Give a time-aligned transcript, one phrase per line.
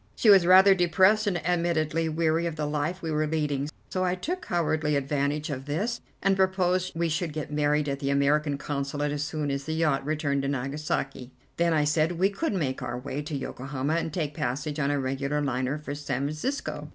[0.15, 3.69] She was rather depressed and admittedly weary of the life we were leading.
[3.91, 8.09] So I took cowardly advantage of this and proposed we should get married at the
[8.09, 11.29] American Consulate as soon as the yacht returned to Nagasaki.
[11.57, 14.99] Then, I said, we could make our way to Yokohama and take passage on a
[14.99, 16.89] regular liner for San Francisco.